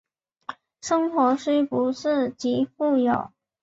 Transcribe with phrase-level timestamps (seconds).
[0.81, 3.31] 生活虽不是极富有